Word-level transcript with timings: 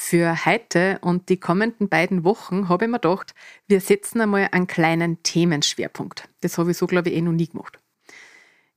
Für 0.00 0.46
heute 0.46 1.00
und 1.02 1.28
die 1.28 1.40
kommenden 1.40 1.88
beiden 1.88 2.22
Wochen 2.22 2.68
habe 2.68 2.84
ich 2.84 2.90
mir 2.90 3.00
gedacht, 3.00 3.34
wir 3.66 3.80
setzen 3.80 4.20
einmal 4.20 4.48
einen 4.52 4.68
kleinen 4.68 5.24
Themenschwerpunkt. 5.24 6.28
Das 6.40 6.56
habe 6.56 6.70
ich 6.70 6.78
so, 6.78 6.86
glaube 6.86 7.10
ich, 7.10 7.16
eh 7.16 7.20
noch 7.20 7.32
nie 7.32 7.48
gemacht. 7.48 7.80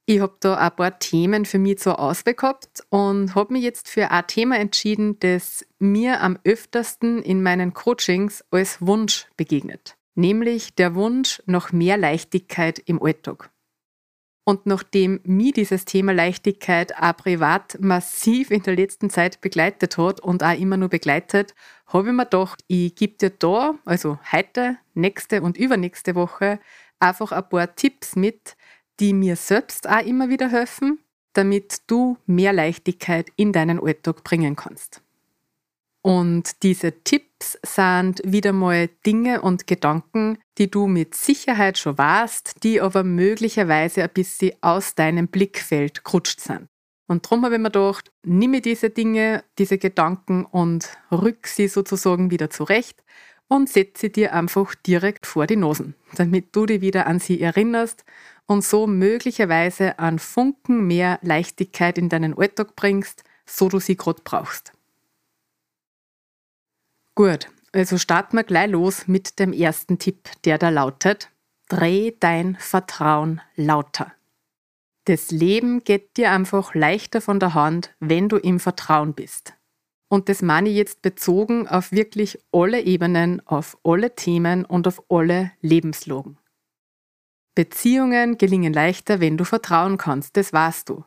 Ich 0.08 0.20
habe 0.20 0.36
da 0.40 0.56
ein 0.56 0.76
paar 0.76 0.98
Themen 0.98 1.46
für 1.46 1.60
mich 1.60 1.78
zur 1.78 2.00
Auswahl 2.00 2.34
gehabt 2.34 2.84
und 2.90 3.36
habe 3.36 3.54
mich 3.54 3.64
jetzt 3.64 3.88
für 3.88 4.10
ein 4.10 4.26
Thema 4.26 4.58
entschieden, 4.58 5.20
das 5.20 5.64
mir 5.78 6.22
am 6.22 6.40
öftersten 6.44 7.22
in 7.22 7.44
meinen 7.44 7.74
Coachings 7.74 8.44
als 8.50 8.82
Wunsch 8.82 9.28
begegnet, 9.38 9.96
nämlich 10.16 10.74
der 10.74 10.96
Wunsch 10.96 11.42
nach 11.46 11.72
mehr 11.72 11.98
Leichtigkeit 11.98 12.80
im 12.80 13.02
Alltag. 13.02 13.52
Und 14.44 14.66
nachdem 14.66 15.20
mich 15.24 15.54
dieses 15.54 15.86
Thema 15.86 16.14
Leichtigkeit 16.14 16.96
auch 16.98 17.16
privat 17.16 17.78
massiv 17.80 18.50
in 18.50 18.64
der 18.64 18.76
letzten 18.76 19.10
Zeit 19.10 19.40
begleitet 19.40 19.98
hat 19.98 20.20
und 20.20 20.44
auch 20.44 20.58
immer 20.58 20.78
nur 20.78 20.90
begleitet, 20.90 21.54
habe 21.88 22.10
ich 22.10 22.14
mir 22.16 22.24
gedacht, 22.24 22.64
ich 22.68 22.96
gebe 22.96 23.18
dir 23.18 23.30
da, 23.30 23.76
also 23.86 24.18
heute, 24.32 24.78
nächste 24.96 25.42
und 25.44 25.58
übernächste 25.58 26.16
Woche, 26.16 26.60
einfach 27.00 27.32
ein 27.32 27.48
paar 27.50 27.76
Tipps 27.76 28.16
mit, 28.16 28.56
die 29.00 29.14
mir 29.14 29.36
selbst 29.36 29.88
auch 29.88 30.04
immer 30.04 30.30
wieder 30.30 30.50
helfen, 30.50 31.00
damit 31.34 31.84
du 31.88 32.18
mehr 32.26 32.54
Leichtigkeit 32.54 33.30
in 33.36 33.52
deinen 33.52 33.80
Alltag 33.80 34.24
bringen 34.24 34.56
kannst. 34.56 35.02
Und 36.04 36.64
diese 36.64 37.04
Tipps 37.04 37.60
sind 37.64 38.22
wieder 38.26 38.54
mal 38.54 38.90
Dinge 39.06 39.42
und 39.42 39.68
Gedanken, 39.68 40.40
die 40.58 40.70
du 40.70 40.88
mit 40.88 41.14
Sicherheit 41.14 41.78
schon 41.78 41.98
warst, 41.98 42.64
die 42.64 42.82
aber 42.82 43.04
möglicherweise 43.04 44.04
ein 44.04 44.10
bisschen 44.14 44.54
aus 44.62 44.96
deinem 44.96 45.28
Blickfeld 45.28 46.04
gerutscht 46.04 46.40
sind. 46.40 46.68
Und 47.08 47.26
darum 47.26 47.44
habe 47.46 47.56
ich 47.56 47.62
mir 47.62 47.70
gedacht, 47.70 48.12
nimm 48.24 48.60
diese 48.62 48.90
Dinge, 48.90 49.44
diese 49.60 49.78
Gedanken 49.78 50.46
und 50.46 50.90
rück 51.12 51.46
sie 51.46 51.68
sozusagen 51.68 52.32
wieder 52.32 52.50
zurecht 52.50 53.04
und 53.48 53.70
setze 53.70 54.02
sie 54.02 54.12
dir 54.12 54.34
einfach 54.34 54.74
direkt 54.76 55.28
vor 55.28 55.46
die 55.46 55.58
Nosen, 55.58 55.96
damit 56.16 56.56
du 56.56 56.66
dich 56.66 56.82
wieder 56.82 57.08
an 57.08 57.20
sie 57.20 57.42
erinnerst 57.42 58.06
und 58.46 58.64
so 58.64 58.88
möglicherweise 58.88 60.00
einen 60.00 60.20
Funken 60.20 60.88
mehr 60.88 61.20
Leichtigkeit 61.22 61.98
in 61.98 62.08
deinen 62.08 62.38
Alltag 62.38 62.76
bringst, 62.76 63.24
so 63.46 63.68
du 63.68 63.80
sie 63.80 63.98
gerade 63.98 64.22
brauchst. 64.24 64.72
Gut, 67.16 67.50
also 67.74 67.98
starten 67.98 68.38
wir 68.38 68.44
gleich 68.44 68.70
los 68.70 69.08
mit 69.08 69.40
dem 69.40 69.54
ersten 69.54 70.00
Tipp, 70.00 70.30
der 70.46 70.58
da 70.58 70.70
lautet, 70.70 71.30
dreh 71.68 72.14
dein 72.20 72.56
Vertrauen 72.56 73.42
lauter. 73.56 74.14
Das 75.06 75.32
Leben 75.32 75.84
geht 75.84 76.16
dir 76.18 76.32
einfach 76.32 76.76
leichter 76.76 77.22
von 77.22 77.40
der 77.40 77.54
Hand, 77.54 77.94
wenn 78.00 78.30
du 78.30 78.38
im 78.38 78.60
Vertrauen 78.60 79.14
bist. 79.14 79.54
Und 80.10 80.30
das 80.30 80.42
meine 80.42 80.70
ich 80.70 80.76
jetzt 80.76 81.02
bezogen 81.02 81.68
auf 81.68 81.92
wirklich 81.92 82.38
alle 82.52 82.82
Ebenen, 82.82 83.46
auf 83.48 83.78
alle 83.84 84.14
Themen 84.16 84.66
und 84.66 84.88
auf 84.88 85.02
alle 85.10 85.52
Lebenslogen. 85.62 86.38
Beziehungen 87.56 88.38
gelingen 88.38 88.74
leichter, 88.74 89.20
wenn 89.20 89.38
du 89.38 89.44
vertrauen 89.44 89.98
kannst, 89.98 90.38
das 90.38 90.54
weißt 90.54 90.90
du. 90.90 91.04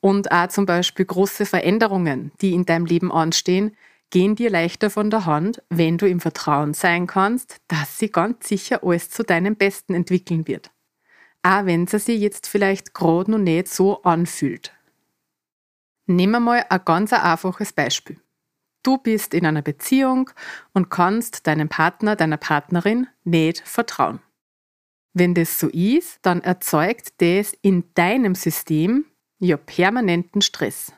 Und 0.00 0.30
auch 0.32 0.48
zum 0.48 0.66
Beispiel 0.66 1.04
große 1.04 1.46
Veränderungen, 1.46 2.32
die 2.40 2.52
in 2.52 2.64
deinem 2.66 2.86
Leben 2.86 3.12
anstehen, 3.12 3.76
gehen 4.12 4.36
dir 4.36 4.50
leichter 4.50 4.90
von 4.90 5.10
der 5.10 5.26
Hand, 5.26 5.62
wenn 5.70 5.98
du 5.98 6.06
im 6.06 6.20
Vertrauen 6.20 6.74
sein 6.74 7.08
kannst, 7.08 7.56
dass 7.66 7.98
sie 7.98 8.10
ganz 8.10 8.46
sicher 8.46 8.84
alles 8.84 9.10
zu 9.10 9.24
deinem 9.24 9.56
Besten 9.56 9.94
entwickeln 9.94 10.46
wird. 10.46 10.70
Auch 11.42 11.66
wenn 11.66 11.88
sie 11.88 11.98
sich 11.98 12.20
jetzt 12.20 12.46
vielleicht 12.46 12.94
gerade 12.94 13.32
noch 13.32 13.38
nicht 13.38 13.66
so 13.66 14.02
anfühlt. 14.02 14.72
Nehmen 16.06 16.32
wir 16.32 16.40
mal 16.40 16.64
ein 16.68 16.80
ganz 16.84 17.12
einfaches 17.12 17.72
Beispiel. 17.72 18.20
Du 18.84 18.98
bist 18.98 19.32
in 19.32 19.46
einer 19.46 19.62
Beziehung 19.62 20.30
und 20.72 20.90
kannst 20.90 21.46
deinem 21.46 21.68
Partner, 21.68 22.14
deiner 22.14 22.36
Partnerin 22.36 23.06
nicht 23.24 23.66
vertrauen. 23.66 24.20
Wenn 25.14 25.34
das 25.34 25.58
so 25.58 25.68
ist, 25.68 26.18
dann 26.22 26.42
erzeugt 26.42 27.20
das 27.20 27.54
in 27.62 27.84
deinem 27.94 28.34
System 28.34 29.06
ja 29.38 29.56
permanenten 29.56 30.42
Stress. 30.42 30.92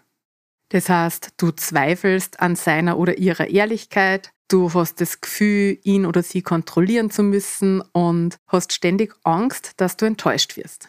Das 0.74 0.88
heißt, 0.88 1.34
du 1.36 1.52
zweifelst 1.52 2.40
an 2.40 2.56
seiner 2.56 2.98
oder 2.98 3.16
ihrer 3.16 3.46
Ehrlichkeit, 3.46 4.32
du 4.48 4.74
hast 4.74 5.00
das 5.00 5.20
Gefühl, 5.20 5.78
ihn 5.84 6.04
oder 6.04 6.24
sie 6.24 6.42
kontrollieren 6.42 7.10
zu 7.10 7.22
müssen 7.22 7.80
und 7.92 8.38
hast 8.48 8.72
ständig 8.72 9.14
Angst, 9.22 9.74
dass 9.76 9.96
du 9.96 10.04
enttäuscht 10.04 10.56
wirst. 10.56 10.88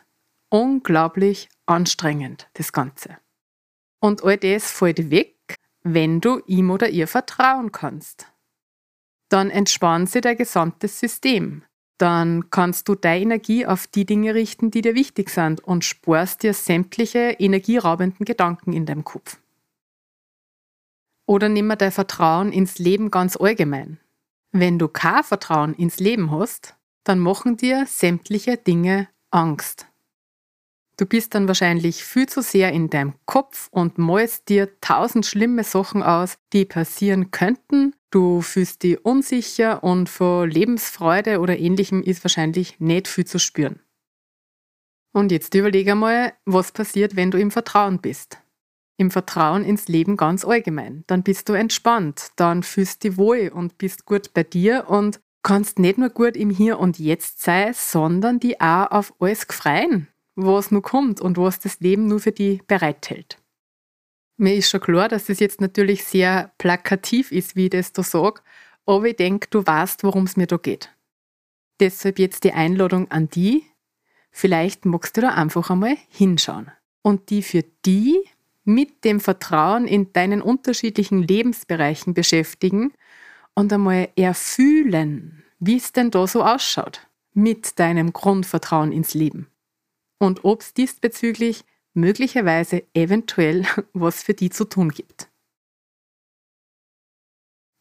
Unglaublich 0.49 1.49
anstrengend, 1.67 2.49
das 2.53 2.73
Ganze. 2.73 3.17
Und 3.99 4.23
all 4.23 4.37
das 4.37 4.71
fällt 4.71 5.11
weg, 5.11 5.35
wenn 5.83 6.19
du 6.19 6.41
ihm 6.47 6.71
oder 6.71 6.89
ihr 6.89 7.07
vertrauen 7.07 7.71
kannst. 7.71 8.25
Dann 9.29 9.51
entspannt 9.51 10.09
sich 10.09 10.21
dein 10.21 10.37
gesamtes 10.37 10.99
System. 10.99 11.61
Dann 11.99 12.49
kannst 12.49 12.89
du 12.89 12.95
deine 12.95 13.21
Energie 13.21 13.67
auf 13.67 13.85
die 13.85 14.07
Dinge 14.07 14.33
richten, 14.33 14.71
die 14.71 14.81
dir 14.81 14.95
wichtig 14.95 15.29
sind 15.29 15.63
und 15.63 15.85
sparst 15.85 16.41
dir 16.41 16.55
sämtliche 16.55 17.35
energieraubenden 17.37 18.25
Gedanken 18.25 18.73
in 18.73 18.87
deinem 18.87 19.03
Kopf. 19.03 19.37
Oder 21.25 21.49
nimm 21.49 21.67
mal 21.67 21.75
dein 21.75 21.91
Vertrauen 21.91 22.51
ins 22.51 22.77
Leben 22.77 23.09
ganz 23.09 23.35
allgemein. 23.35 23.99
Wenn 24.51 24.79
du 24.79 24.87
kein 24.87 25.23
Vertrauen 25.23 25.73
ins 25.73 25.99
Leben 25.99 26.31
hast, 26.31 26.75
dann 27.03 27.19
machen 27.19 27.57
dir 27.57 27.85
sämtliche 27.87 28.57
Dinge 28.57 29.09
Angst. 29.31 29.87
Du 30.97 31.05
bist 31.05 31.35
dann 31.35 31.47
wahrscheinlich 31.47 32.05
viel 32.05 32.29
zu 32.29 32.41
sehr 32.41 32.71
in 32.71 32.89
deinem 32.89 33.15
Kopf 33.25 33.67
und 33.71 33.97
malst 33.97 34.47
dir 34.47 34.79
tausend 34.79 35.25
schlimme 35.25 35.65
Sachen 35.65 36.01
aus, 36.03 36.37
die 36.53 36.63
passieren 36.63 37.31
könnten. 37.31 37.93
Du 38.11 38.41
fühlst 38.41 38.83
dich 38.83 39.03
unsicher 39.03 39.83
und 39.83 40.07
vor 40.07 40.47
Lebensfreude 40.47 41.41
oder 41.41 41.59
ähnlichem 41.59 42.01
ist 42.01 42.23
wahrscheinlich 42.23 42.79
nicht 42.79 43.09
viel 43.09 43.25
zu 43.25 43.39
spüren. 43.39 43.81
Und 45.11 45.33
jetzt 45.33 45.53
überlege 45.53 45.91
einmal, 45.91 46.33
was 46.45 46.71
passiert, 46.71 47.17
wenn 47.17 47.31
du 47.31 47.39
im 47.39 47.51
Vertrauen 47.51 47.99
bist 47.99 48.39
im 48.97 49.11
Vertrauen 49.11 49.63
ins 49.63 49.87
Leben 49.87 50.17
ganz 50.17 50.45
allgemein. 50.45 51.03
Dann 51.07 51.23
bist 51.23 51.49
du 51.49 51.53
entspannt, 51.53 52.31
dann 52.35 52.63
fühlst 52.63 53.03
du 53.03 53.09
dich 53.09 53.17
wohl 53.17 53.51
und 53.53 53.77
bist 53.77 54.05
gut 54.05 54.33
bei 54.33 54.43
dir 54.43 54.85
und 54.87 55.19
kannst 55.43 55.79
nicht 55.79 55.97
nur 55.97 56.09
gut 56.09 56.35
im 56.35 56.49
Hier 56.49 56.79
und 56.79 56.97
Jetzt 56.97 57.41
sein, 57.41 57.73
sondern 57.73 58.39
die 58.39 58.59
auch 58.59 58.89
auf 58.91 59.13
alles 59.19 59.43
freien, 59.43 60.07
was 60.35 60.71
nur 60.71 60.81
kommt 60.81 61.21
und 61.21 61.37
was 61.37 61.59
das 61.59 61.79
Leben 61.79 62.07
nur 62.07 62.19
für 62.19 62.31
die 62.31 62.61
bereithält. 62.67 63.37
Mir 64.37 64.55
ist 64.55 64.69
schon 64.69 64.81
klar, 64.81 65.07
dass 65.07 65.25
das 65.25 65.39
jetzt 65.39 65.61
natürlich 65.61 66.03
sehr 66.03 66.51
plakativ 66.57 67.31
ist, 67.31 67.55
wie 67.55 67.65
ich 67.65 67.69
das 67.69 67.93
da 67.93 68.03
sage, 68.03 68.41
aber 68.85 69.05
ich 69.05 69.15
denke, 69.15 69.47
du 69.49 69.65
weißt, 69.65 70.03
worum 70.03 70.23
es 70.23 70.35
mir 70.35 70.47
da 70.47 70.57
geht. 70.57 70.89
Deshalb 71.79 72.19
jetzt 72.19 72.43
die 72.43 72.53
Einladung 72.53 73.11
an 73.11 73.29
die, 73.29 73.63
vielleicht 74.31 74.85
magst 74.85 75.15
du 75.15 75.21
da 75.21 75.29
einfach 75.29 75.69
einmal 75.69 75.97
hinschauen 76.09 76.71
und 77.01 77.29
die 77.29 77.43
für 77.43 77.63
die 77.85 78.17
mit 78.65 79.03
dem 79.05 79.19
Vertrauen 79.19 79.87
in 79.87 80.11
deinen 80.11 80.41
unterschiedlichen 80.41 81.23
Lebensbereichen 81.23 82.13
beschäftigen 82.13 82.93
und 83.53 83.71
einmal 83.71 84.09
erfühlen, 84.15 85.43
wie 85.59 85.77
es 85.77 85.93
denn 85.93 86.11
da 86.11 86.27
so 86.27 86.43
ausschaut 86.43 87.07
mit 87.33 87.79
deinem 87.79 88.11
Grundvertrauen 88.11 88.91
ins 88.91 89.13
Leben. 89.13 89.47
Und 90.19 90.43
ob 90.43 90.61
es 90.61 90.73
diesbezüglich 90.73 91.63
möglicherweise 91.93 92.83
eventuell 92.93 93.65
was 93.93 94.23
für 94.23 94.33
die 94.33 94.49
zu 94.49 94.65
tun 94.65 94.89
gibt. 94.89 95.29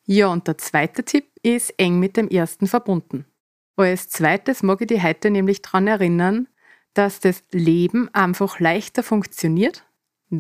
Ja, 0.07 0.29
und 0.29 0.47
der 0.47 0.59
zweite 0.59 1.03
Tipp 1.03 1.31
ist 1.43 1.75
eng 1.79 1.99
mit 1.99 2.17
dem 2.17 2.29
ersten 2.29 2.67
verbunden. 2.67 3.25
Als 3.77 4.09
zweites 4.11 4.63
mag 4.63 4.81
ich 4.83 4.89
dich 4.89 5.03
heute 5.03 5.31
nämlich 5.31 5.63
daran 5.63 5.87
erinnern, 5.87 6.49
dass 6.93 7.21
das 7.21 7.43
Leben 7.51 8.09
einfach 8.15 8.61
leichter 8.61 9.03
funktioniert, 9.03 9.85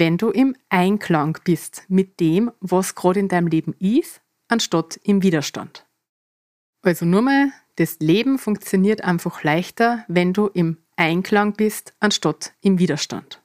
wenn 0.00 0.18
du 0.18 0.30
im 0.30 0.56
Einklang 0.68 1.38
bist 1.44 1.84
mit 1.88 2.20
dem, 2.20 2.50
was 2.60 2.94
gerade 2.94 3.20
in 3.20 3.28
deinem 3.28 3.46
Leben 3.46 3.74
ist, 3.78 4.20
anstatt 4.48 5.00
im 5.04 5.22
Widerstand. 5.22 5.86
Also 6.82 7.04
nur 7.04 7.22
mal, 7.22 7.52
das 7.76 7.98
Leben 8.00 8.38
funktioniert 8.38 9.02
einfach 9.02 9.42
leichter, 9.42 10.04
wenn 10.08 10.32
du 10.32 10.46
im 10.48 10.78
Einklang 10.96 11.54
bist, 11.54 11.94
anstatt 12.00 12.52
im 12.60 12.78
Widerstand. 12.78 13.40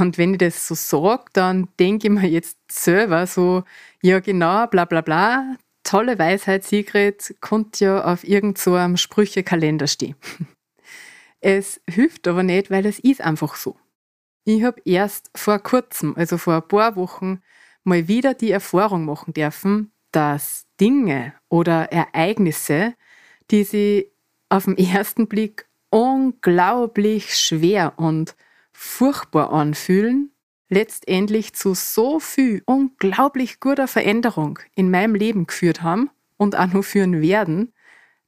Und 0.00 0.18
wenn 0.18 0.34
ich 0.34 0.38
das 0.38 0.68
so 0.68 0.74
sage, 0.74 1.24
dann 1.32 1.68
denke 1.80 2.08
ich 2.08 2.12
mir 2.12 2.28
jetzt 2.28 2.58
selber 2.70 3.26
so, 3.26 3.64
ja 4.02 4.20
genau, 4.20 4.66
bla 4.66 4.84
bla 4.84 5.00
bla, 5.00 5.56
tolle 5.82 6.18
Weisheit, 6.18 6.64
Sigrid, 6.64 7.34
konnte 7.40 7.84
ja 7.84 8.04
auf 8.04 8.24
irgendeinem 8.24 8.96
so 8.96 9.02
Sprüchekalender 9.02 9.86
stehen. 9.86 10.16
Es 11.40 11.80
hilft 11.88 12.26
aber 12.26 12.42
nicht, 12.42 12.68
weil 12.68 12.84
es 12.84 12.98
ist 12.98 13.20
einfach 13.20 13.54
so. 13.54 13.76
Ich 14.50 14.62
habe 14.62 14.80
erst 14.86 15.30
vor 15.36 15.58
kurzem, 15.58 16.14
also 16.16 16.38
vor 16.38 16.54
ein 16.54 16.68
paar 16.68 16.96
Wochen, 16.96 17.42
mal 17.84 18.08
wieder 18.08 18.32
die 18.32 18.50
Erfahrung 18.50 19.04
machen 19.04 19.34
dürfen, 19.34 19.92
dass 20.10 20.64
Dinge 20.80 21.34
oder 21.50 21.92
Ereignisse, 21.92 22.94
die 23.50 23.62
sie 23.64 24.10
auf 24.48 24.64
den 24.64 24.78
ersten 24.78 25.26
Blick 25.28 25.66
unglaublich 25.90 27.36
schwer 27.36 27.92
und 27.98 28.36
furchtbar 28.72 29.52
anfühlen, 29.52 30.32
letztendlich 30.70 31.52
zu 31.52 31.74
so 31.74 32.18
viel 32.18 32.62
unglaublich 32.64 33.60
guter 33.60 33.86
Veränderung 33.86 34.60
in 34.74 34.90
meinem 34.90 35.14
Leben 35.14 35.46
geführt 35.46 35.82
haben 35.82 36.08
und 36.38 36.56
auch 36.56 36.72
noch 36.72 36.84
führen 36.84 37.20
werden, 37.20 37.74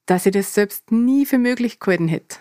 dass 0.05 0.27
ich 0.27 0.33
das 0.33 0.53
selbst 0.53 0.93
nie 0.93 1.25
für 1.25 1.39
möglich 1.39 1.81
gehalten 1.81 2.09
hätte. 2.09 2.41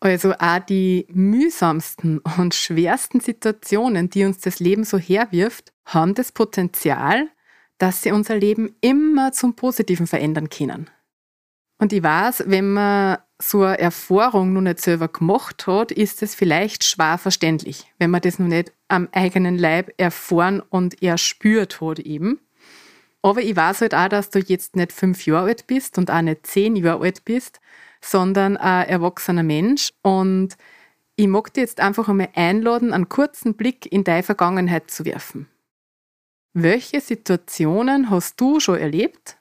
Also 0.00 0.32
auch 0.38 0.60
die 0.60 1.06
mühsamsten 1.10 2.18
und 2.38 2.54
schwersten 2.54 3.20
Situationen, 3.20 4.10
die 4.10 4.24
uns 4.24 4.38
das 4.38 4.60
Leben 4.60 4.84
so 4.84 4.98
herwirft, 4.98 5.72
haben 5.84 6.14
das 6.14 6.30
Potenzial, 6.30 7.28
dass 7.78 8.02
sie 8.02 8.12
unser 8.12 8.36
Leben 8.36 8.76
immer 8.80 9.32
zum 9.32 9.54
Positiven 9.54 10.06
verändern 10.06 10.50
können. 10.50 10.88
Und 11.78 11.92
ich 11.92 12.02
weiß, 12.02 12.44
wenn 12.46 12.72
man 12.72 13.18
so 13.40 13.62
eine 13.62 13.78
Erfahrung 13.78 14.52
noch 14.52 14.60
nicht 14.60 14.80
selber 14.80 15.08
gemacht 15.08 15.66
hat, 15.66 15.92
ist 15.92 16.22
es 16.22 16.34
vielleicht 16.34 16.82
schwer 16.82 17.18
verständlich, 17.18 17.86
wenn 17.98 18.10
man 18.10 18.20
das 18.20 18.40
noch 18.40 18.48
nicht 18.48 18.72
am 18.88 19.08
eigenen 19.12 19.56
Leib 19.58 19.92
erfahren 19.96 20.60
und 20.60 21.02
erspürt 21.02 21.80
hat 21.80 22.00
eben. 22.00 22.40
Aber 23.22 23.40
ich 23.40 23.54
weiß 23.54 23.82
halt 23.82 23.94
auch, 23.94 24.08
dass 24.08 24.30
du 24.30 24.40
jetzt 24.40 24.74
nicht 24.76 24.92
fünf 24.92 25.26
Jahre 25.26 25.46
alt 25.46 25.66
bist 25.66 25.98
und 25.98 26.10
auch 26.10 26.22
nicht 26.22 26.46
zehn 26.46 26.74
Jahre 26.76 27.02
alt 27.04 27.24
bist, 27.24 27.60
sondern 28.00 28.56
ein 28.56 28.88
erwachsener 28.88 29.42
Mensch. 29.42 29.92
Und 30.02 30.56
ich 31.16 31.26
mag 31.26 31.52
dir 31.52 31.62
jetzt 31.62 31.80
einfach 31.80 32.08
einmal 32.08 32.30
einladen, 32.34 32.92
einen 32.92 33.08
kurzen 33.08 33.54
Blick 33.54 33.90
in 33.90 34.04
deine 34.04 34.22
Vergangenheit 34.22 34.90
zu 34.90 35.04
werfen. 35.04 35.48
Welche 36.54 37.00
Situationen 37.00 38.10
hast 38.10 38.40
du 38.40 38.60
schon 38.60 38.78
erlebt, 38.78 39.38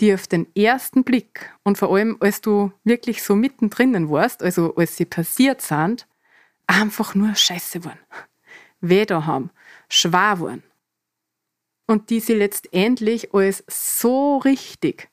die 0.00 0.14
auf 0.14 0.26
den 0.26 0.46
ersten 0.54 1.04
Blick 1.04 1.52
und 1.64 1.76
vor 1.76 1.94
allem, 1.94 2.16
als 2.20 2.40
du 2.40 2.72
wirklich 2.84 3.22
so 3.22 3.34
mittendrin 3.34 4.08
warst, 4.10 4.42
also 4.42 4.74
als 4.76 4.96
sie 4.96 5.04
passiert 5.04 5.60
sind, 5.60 6.06
einfach 6.66 7.14
nur 7.14 7.34
scheiße 7.34 7.84
waren, 7.84 7.98
weh 8.80 9.06
da 9.06 9.26
haben, 9.26 9.50
schwer 9.88 10.40
waren. 10.40 10.62
Und 11.86 12.10
die 12.10 12.20
sie 12.20 12.34
letztendlich 12.34 13.34
als 13.34 13.64
so 13.66 14.38
richtig 14.38 15.08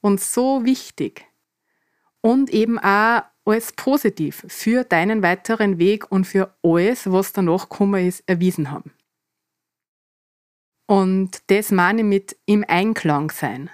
und 0.00 0.20
so 0.20 0.64
wichtig 0.64 1.26
und 2.20 2.50
eben 2.50 2.78
auch 2.78 3.22
als 3.44 3.72
positiv 3.72 4.44
für 4.48 4.84
deinen 4.84 5.22
weiteren 5.22 5.78
Weg 5.78 6.10
und 6.12 6.26
für 6.26 6.54
alles, 6.62 7.10
was 7.10 7.32
danach 7.32 7.68
gekommen 7.68 8.06
ist, 8.06 8.22
erwiesen 8.26 8.70
haben. 8.70 8.92
Und 10.86 11.42
das 11.48 11.70
meine 11.70 12.00
ich 12.00 12.06
mit 12.06 12.36
im 12.46 12.64
Einklang 12.66 13.30
sein 13.30 13.70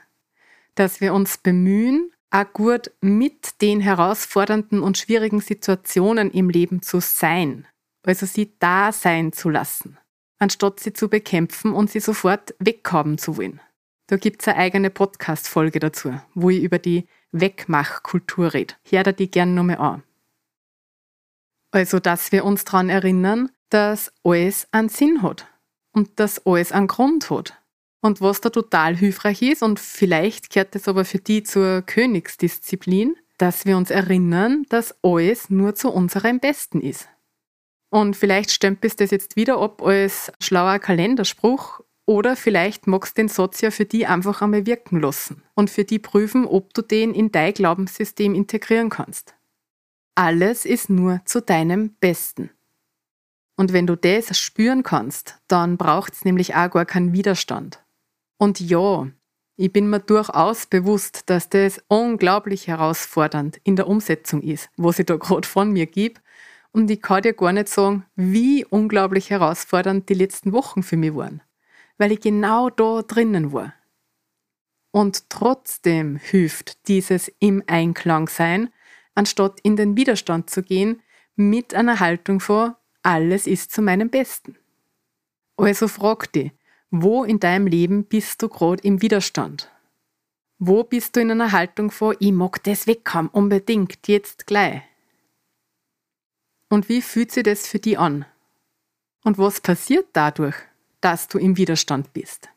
dass 0.75 1.01
wir 1.01 1.15
uns 1.15 1.39
bemühen, 1.39 2.11
auch 2.31 2.53
gut 2.53 2.91
mit 3.01 3.61
den 3.63 3.81
herausfordernden 3.81 4.83
und 4.83 4.99
schwierigen 4.99 5.41
Situationen 5.41 6.31
im 6.31 6.51
Leben 6.51 6.83
zu 6.83 7.01
sein, 7.01 7.67
also 8.05 8.27
sie 8.27 8.55
da 8.59 8.91
sein 8.93 9.33
zu 9.33 9.51
lassen, 9.51 9.99
anstatt 10.39 10.81
sie 10.81 10.93
zu 10.93 11.09
bekämpfen 11.09 11.73
und 11.73 11.91
sie 11.91 12.01
sofort 12.01 12.55
weghaben 12.59 13.19
zu 13.19 13.37
wollen. 13.37 13.61
Da 14.09 14.17
gibt 14.17 14.43
es 14.43 14.49
eine 14.49 14.59
eigene 14.59 14.91
Podcast-Folge 14.91 15.79
dazu, 15.79 16.21
wo 16.35 16.51
ich 16.51 16.63
über 16.63 16.79
die 16.79 17.07
Wegmachkultur 17.35 18.55
rede. 18.55 18.75
Hör 18.89 19.03
da 19.03 19.13
die 19.13 19.31
gerne 19.31 19.53
nochmal 19.53 19.79
an. 19.79 20.03
Also, 21.73 21.99
dass 21.99 22.31
wir 22.33 22.45
uns 22.45 22.65
daran 22.65 22.89
erinnern, 22.89 23.51
dass 23.69 24.13
alles 24.23 24.69
einen 24.71 24.89
Sinn 24.89 25.23
hat 25.23 25.47
und 25.93 26.21
dass 26.21 26.47
alles 26.47 26.71
einen 26.71 26.87
Grund 26.87 27.29
hat 27.31 27.61
und 28.01 28.21
was 28.21 28.41
da 28.41 28.51
total 28.51 28.97
hilfreich 28.97 29.43
ist, 29.43 29.63
und 29.63 29.81
vielleicht 29.81 30.51
gehört 30.51 30.75
das 30.75 30.89
aber 30.89 31.05
für 31.05 31.19
die 31.19 31.43
zur 31.43 31.83
Königsdisziplin, 31.83 33.17
dass 33.39 33.65
wir 33.65 33.77
uns 33.77 33.91
erinnern, 33.91 34.65
dass 34.69 34.95
alles 35.03 35.51
nur 35.51 35.75
zu 35.75 35.91
unserem 35.91 36.39
Besten 36.39 36.81
ist. 36.81 37.09
Und 37.91 38.15
vielleicht 38.15 38.51
stempelst 38.51 39.01
das 39.01 39.11
jetzt 39.11 39.37
wieder 39.37 39.59
ab 39.59 39.83
als 39.83 40.31
schlauer 40.41 40.79
Kalenderspruch 40.79 41.81
oder 42.07 42.37
vielleicht 42.37 42.87
magst 42.87 43.17
du 43.17 43.23
den 43.23 43.29
Satz 43.29 43.61
ja 43.61 43.71
für 43.71 43.85
die 43.85 44.07
einfach 44.07 44.43
einmal 44.43 44.67
wirken 44.67 45.01
lassen 45.01 45.43
und 45.55 45.71
für 45.71 45.85
die 45.85 45.99
prüfen, 45.99 46.45
ob 46.47 46.75
du 46.75 46.83
den 46.83 47.15
in 47.15 47.33
dein 47.33 47.55
Glaubenssystem 47.55 48.35
integrieren 48.35 48.91
kannst. 48.91 49.35
Alles 50.15 50.65
ist 50.65 50.91
nur 50.91 51.21
zu 51.25 51.41
deinem 51.41 51.95
Besten. 51.95 52.51
Und 53.57 53.73
wenn 53.73 53.87
du 53.87 53.97
das 53.97 54.37
spüren 54.39 54.83
kannst, 54.83 55.41
dann 55.49 55.77
braucht 55.77 56.13
es 56.13 56.25
nämlich 56.25 56.55
auch 56.55 56.71
gar 56.71 56.85
keinen 56.85 57.13
Widerstand. 57.13 57.85
Und 58.37 58.61
ja, 58.61 59.09
ich 59.57 59.73
bin 59.73 59.89
mir 59.89 60.01
durchaus 60.01 60.67
bewusst, 60.67 61.31
dass 61.31 61.49
das 61.49 61.81
unglaublich 61.87 62.67
herausfordernd 62.67 63.61
in 63.63 63.77
der 63.77 63.87
Umsetzung 63.87 64.43
ist, 64.43 64.69
was 64.77 64.99
ich 64.99 65.07
da 65.07 65.17
gerade 65.17 65.47
von 65.47 65.73
mir 65.73 65.87
gebe. 65.87 66.21
Und 66.73 66.91
ich 66.91 67.01
kann 67.01 67.23
dir 67.23 67.35
gar 67.35 67.53
nicht 67.53 67.69
sagen, 67.69 68.05
wie 68.17 68.65
unglaublich 68.65 69.31
herausfordernd 69.31 70.09
die 70.09 70.15
letzten 70.15 70.53
Wochen 70.53 70.83
für 70.83 70.97
mich 70.97 71.15
waren, 71.15 71.41
weil 71.99 72.13
ich 72.13 72.21
genau 72.21 72.71
da 72.71 73.03
drinnen 73.03 73.53
war. 73.53 73.75
Und 74.91 75.29
trotzdem 75.29 76.17
hilft 76.17 76.89
dieses 76.89 77.31
im 77.41 77.63
Einklang 77.67 78.29
sein, 78.29 78.71
anstatt 79.15 79.59
in 79.63 79.77
den 79.77 79.97
Widerstand 79.97 80.51
zu 80.51 80.63
gehen, 80.63 81.03
mit 81.37 81.75
einer 81.75 82.01
Haltung 82.01 82.41
vor, 82.41 82.79
alles 83.03 83.47
ist 83.47 83.73
zu 83.73 83.83
meinem 83.83 84.09
Besten. 84.09 84.57
Also 85.57 85.89
frag 85.89 86.33
dich, 86.33 86.53
wo 86.91 87.25
in 87.25 87.41
deinem 87.41 87.67
Leben 87.67 88.05
bist 88.05 88.43
du 88.43 88.49
gerade 88.49 88.83
im 88.83 89.03
Widerstand? 89.03 89.71
Wo 90.59 90.85
bist 90.85 91.17
du 91.17 91.21
in 91.21 91.31
einer 91.31 91.53
Haltung 91.53 91.91
vor, 91.91 92.15
ich 92.21 92.33
mag 92.33 92.63
das 92.63 92.87
weghaben, 92.87 93.29
unbedingt, 93.29 94.07
jetzt 94.07 94.47
gleich? 94.47 94.83
Und 96.69 96.89
wie 96.89 97.03
fühlt 97.03 97.33
sich 97.33 97.43
das 97.43 97.67
für 97.67 97.79
dich 97.79 97.99
an? 97.99 98.25
Und 99.25 99.39
was 99.39 99.61
passiert 99.61 100.07
dadurch, 100.13 100.57
dass 101.05 101.29
du 101.29 101.39
im 101.39 101.57
Widerstand 101.57 102.13
bist? 102.13 102.49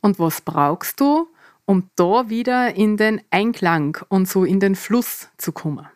Und 0.00 0.18
was 0.18 0.40
brauchst 0.40 1.00
du, 1.00 1.28
um 1.66 1.90
da 1.96 2.28
wieder 2.28 2.74
in 2.74 2.96
den 2.96 3.22
Einklang 3.30 3.98
und 4.08 4.28
so 4.28 4.44
in 4.44 4.60
den 4.60 4.74
Fluss 4.74 5.28
zu 5.38 5.52
kommen? 5.52 5.86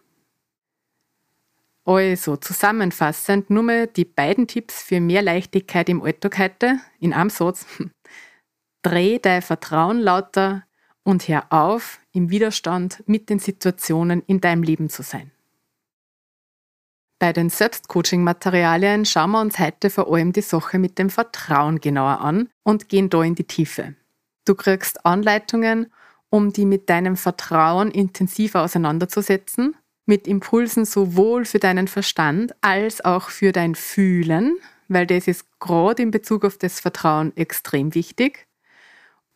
Also 1.85 2.37
zusammenfassend 2.37 3.49
nur 3.49 3.63
mal 3.63 3.87
die 3.87 4.05
beiden 4.05 4.47
Tipps 4.47 4.83
für 4.83 5.01
mehr 5.01 5.23
Leichtigkeit 5.23 5.89
im 5.89 6.03
Alltag 6.03 6.39
heute 6.39 6.81
in 7.01 7.15
einem 7.15 7.31
Satz. 7.31 7.65
Dreh 8.83 9.19
dein 9.19 9.43
Vertrauen 9.43 9.99
lauter 9.99 10.65
und 11.03 11.27
hör 11.29 11.51
auf, 11.51 12.01
im 12.13 12.29
Widerstand 12.29 13.03
mit 13.07 13.31
den 13.31 13.39
Situationen 13.39 14.23
in 14.27 14.41
deinem 14.43 14.63
Leben 14.63 14.91
zu 14.91 15.03
sein. 15.03 15.33
Bei 17.19 17.33
den 17.33 17.51
Selbstcoaching-Materialien 17.51 19.05
schauen 19.05 19.33
wir 19.33 19.41
uns 19.41 19.59
heute 19.59 19.91
vor 19.91 20.13
allem 20.13 20.33
die 20.33 20.41
Sache 20.41 20.79
mit 20.79 20.99
dem 20.99 21.11
Vertrauen 21.11 21.81
genauer 21.81 22.21
an 22.21 22.49
und 22.63 22.89
gehen 22.89 23.11
da 23.11 23.23
in 23.23 23.35
die 23.35 23.45
Tiefe. 23.45 23.95
Du 24.45 24.55
kriegst 24.55 25.05
Anleitungen, 25.05 25.93
um 26.31 26.53
die 26.53 26.65
mit 26.65 26.89
deinem 26.89 27.17
Vertrauen 27.17 27.91
intensiver 27.91 28.63
auseinanderzusetzen 28.63 29.75
mit 30.09 30.27
Impulsen 30.27 30.87
sowohl 30.87 31.45
für 31.45 31.59
deinen 31.59 31.87
Verstand 31.87 32.55
als 32.63 33.05
auch 33.05 33.29
für 33.29 33.53
dein 33.53 33.75
Fühlen, 33.75 34.57
weil 34.89 35.07
das 35.07 35.29
ist 35.29 35.45
gerade 35.61 36.03
in 36.03 36.11
Bezug 36.11 36.47
auf 36.47 36.57
das 36.57 36.81
Vertrauen 36.81 37.37
extrem 37.37 37.95
wichtig. 37.95 38.49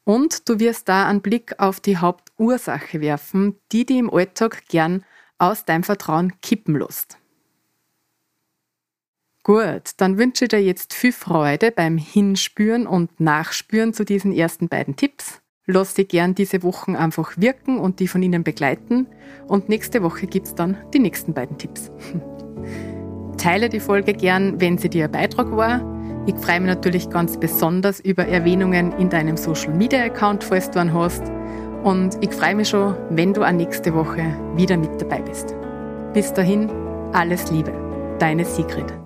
Und 0.04 0.48
du 0.48 0.58
wirst 0.58 0.88
da 0.88 1.06
einen 1.06 1.20
Blick 1.20 1.60
auf 1.60 1.78
die 1.78 1.98
Hauptursache 1.98 3.02
werfen, 3.02 3.56
die 3.70 3.84
dir 3.84 3.98
im 3.98 4.12
Alltag 4.12 4.62
gern 4.68 5.04
aus 5.36 5.66
deinem 5.66 5.84
Vertrauen 5.84 6.40
kippen 6.40 6.78
lässt. 6.78 7.18
Gut, 9.44 9.90
dann 9.96 10.18
wünsche 10.18 10.44
ich 10.44 10.50
dir 10.50 10.62
jetzt 10.62 10.94
viel 10.94 11.12
Freude 11.12 11.72
beim 11.72 11.98
Hinspüren 11.98 12.86
und 12.86 13.18
Nachspüren 13.18 13.92
zu 13.92 14.04
diesen 14.04 14.32
ersten 14.32 14.68
beiden 14.68 14.94
Tipps. 14.94 15.40
Lass 15.66 15.94
dich 15.94 16.08
gern 16.08 16.34
diese 16.34 16.62
Wochen 16.62 16.94
einfach 16.94 17.32
wirken 17.36 17.78
und 17.78 17.98
die 17.98 18.08
von 18.08 18.22
ihnen 18.22 18.44
begleiten. 18.44 19.08
Und 19.48 19.68
nächste 19.68 20.02
Woche 20.02 20.26
gibt 20.26 20.46
es 20.46 20.54
dann 20.54 20.76
die 20.92 21.00
nächsten 21.00 21.34
beiden 21.34 21.58
Tipps. 21.58 21.90
Teile 23.36 23.68
die 23.68 23.80
Folge 23.80 24.12
gern, 24.12 24.60
wenn 24.60 24.78
sie 24.78 24.88
dir 24.88 25.06
ein 25.06 25.12
Beitrag 25.12 25.50
war. 25.56 25.80
Ich 26.26 26.36
freue 26.36 26.60
mich 26.60 26.68
natürlich 26.68 27.10
ganz 27.10 27.38
besonders 27.38 27.98
über 27.98 28.26
Erwähnungen 28.26 28.92
in 28.92 29.08
deinem 29.08 29.36
Social 29.36 29.74
Media 29.74 30.04
Account, 30.04 30.44
falls 30.44 30.70
du 30.70 30.78
einen 30.78 30.94
hast. 30.94 31.24
Und 31.82 32.16
ich 32.20 32.30
freue 32.30 32.54
mich 32.54 32.68
schon, 32.68 32.96
wenn 33.10 33.34
du 33.34 33.42
auch 33.42 33.50
nächste 33.50 33.92
Woche 33.92 34.36
wieder 34.54 34.76
mit 34.76 35.00
dabei 35.00 35.20
bist. 35.20 35.54
Bis 36.12 36.32
dahin, 36.32 36.70
alles 37.12 37.50
Liebe, 37.50 37.72
deine 38.20 38.44
Sigrid. 38.44 39.01